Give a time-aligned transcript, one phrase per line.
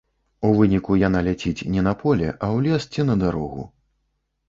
[0.47, 3.73] У выніку яна ляціць не на поле, а ў лес ці на дарогу.